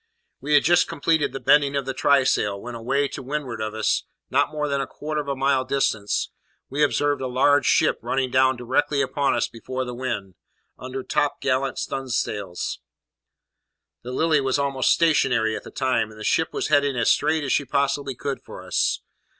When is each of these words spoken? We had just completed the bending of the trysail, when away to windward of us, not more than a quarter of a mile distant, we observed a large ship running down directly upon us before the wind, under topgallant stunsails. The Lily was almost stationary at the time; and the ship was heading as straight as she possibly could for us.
We 0.39 0.55
had 0.55 0.63
just 0.63 0.87
completed 0.87 1.31
the 1.31 1.39
bending 1.39 1.75
of 1.75 1.85
the 1.85 1.93
trysail, 1.93 2.59
when 2.59 2.73
away 2.73 3.07
to 3.09 3.21
windward 3.21 3.61
of 3.61 3.75
us, 3.75 4.03
not 4.31 4.49
more 4.49 4.67
than 4.67 4.81
a 4.81 4.87
quarter 4.87 5.21
of 5.21 5.27
a 5.27 5.35
mile 5.35 5.63
distant, 5.63 6.11
we 6.71 6.81
observed 6.81 7.21
a 7.21 7.27
large 7.27 7.67
ship 7.67 7.99
running 8.01 8.31
down 8.31 8.55
directly 8.57 9.03
upon 9.03 9.35
us 9.35 9.47
before 9.47 9.85
the 9.85 9.93
wind, 9.93 10.33
under 10.79 11.03
topgallant 11.03 11.77
stunsails. 11.77 12.79
The 14.01 14.11
Lily 14.11 14.41
was 14.41 14.57
almost 14.57 14.89
stationary 14.91 15.55
at 15.55 15.61
the 15.63 15.69
time; 15.69 16.09
and 16.09 16.19
the 16.19 16.23
ship 16.23 16.51
was 16.51 16.69
heading 16.69 16.97
as 16.97 17.11
straight 17.11 17.43
as 17.43 17.53
she 17.53 17.63
possibly 17.63 18.15
could 18.15 18.41
for 18.41 18.63
us. 18.65 19.01